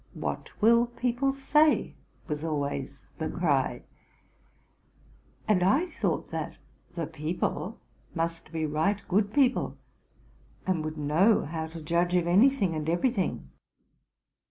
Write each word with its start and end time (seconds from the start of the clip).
What 0.15 0.49
will 0.63 0.87
people 0.87 1.31
say? 1.31 1.93
was 2.27 2.43
always 2.43 3.05
the 3.19 3.27
ery; 3.39 3.83
and 5.47 5.61
I 5.61 5.85
thought 5.85 6.29
that 6.29 6.57
the 6.95 7.05
people 7.05 7.79
must 8.15 8.51
be 8.51 8.65
right 8.65 8.99
good 9.07 9.31
people, 9.31 9.77
and 10.65 10.83
would 10.83 10.97
know 10.97 11.45
how 11.45 11.67
to 11.67 11.83
judge 11.83 12.15
of 12.15 12.25
any 12.25 12.49
thing 12.49 12.73
and 12.73 12.89
every 12.89 13.11
thing. 13.11 13.51